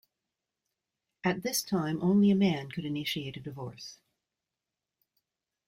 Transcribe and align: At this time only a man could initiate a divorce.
At 1.23 1.43
this 1.43 1.61
time 1.61 2.01
only 2.01 2.31
a 2.31 2.35
man 2.35 2.71
could 2.71 2.85
initiate 2.85 3.37
a 3.37 3.39
divorce. 3.39 3.99